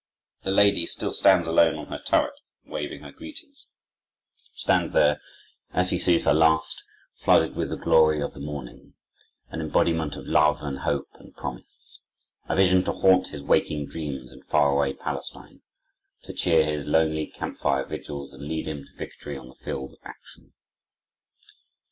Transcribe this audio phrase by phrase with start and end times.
[0.41, 2.33] The lady still stands alone on her turret,
[2.65, 5.21] waving her greetings—stands there,
[5.73, 6.83] as he sees her last,
[7.17, 8.95] flooded with the glory of the morning,
[9.51, 14.41] an embodiment of love and hope and promise—a vision to haunt his waking dreams in
[14.41, 15.61] far away Palestine,
[16.23, 19.93] to cheer his lonely camp fire vigils and lead him to victory on the field
[19.93, 20.53] of action.